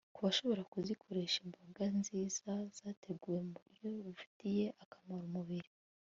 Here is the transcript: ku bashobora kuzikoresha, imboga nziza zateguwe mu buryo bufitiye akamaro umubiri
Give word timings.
ku 0.15 0.19
bashobora 0.25 0.61
kuzikoresha, 0.73 1.37
imboga 1.45 1.83
nziza 1.99 2.51
zateguwe 2.77 3.39
mu 3.47 3.53
buryo 3.61 3.87
bufitiye 4.05 4.65
akamaro 4.83 5.25
umubiri 5.29 5.71